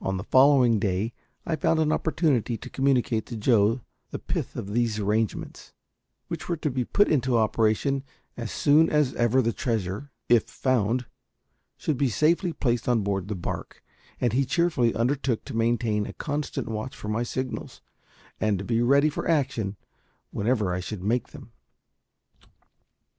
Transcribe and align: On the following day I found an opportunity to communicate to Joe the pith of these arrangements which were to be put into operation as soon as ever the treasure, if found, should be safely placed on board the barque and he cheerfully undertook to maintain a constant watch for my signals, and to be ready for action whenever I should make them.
On 0.00 0.16
the 0.16 0.24
following 0.24 0.78
day 0.78 1.12
I 1.44 1.54
found 1.54 1.80
an 1.80 1.92
opportunity 1.92 2.56
to 2.56 2.70
communicate 2.70 3.26
to 3.26 3.36
Joe 3.36 3.82
the 4.10 4.18
pith 4.18 4.56
of 4.56 4.72
these 4.72 4.98
arrangements 4.98 5.74
which 6.28 6.48
were 6.48 6.56
to 6.56 6.70
be 6.70 6.82
put 6.86 7.08
into 7.08 7.36
operation 7.36 8.02
as 8.38 8.50
soon 8.50 8.88
as 8.88 9.12
ever 9.16 9.42
the 9.42 9.52
treasure, 9.52 10.10
if 10.30 10.44
found, 10.44 11.04
should 11.76 11.98
be 11.98 12.08
safely 12.08 12.54
placed 12.54 12.88
on 12.88 13.02
board 13.02 13.28
the 13.28 13.34
barque 13.34 13.82
and 14.18 14.32
he 14.32 14.46
cheerfully 14.46 14.94
undertook 14.94 15.44
to 15.44 15.54
maintain 15.54 16.06
a 16.06 16.14
constant 16.14 16.68
watch 16.68 16.96
for 16.96 17.08
my 17.08 17.22
signals, 17.22 17.82
and 18.40 18.58
to 18.58 18.64
be 18.64 18.80
ready 18.80 19.10
for 19.10 19.28
action 19.28 19.76
whenever 20.30 20.72
I 20.72 20.80
should 20.80 21.02
make 21.02 21.32
them. 21.32 21.52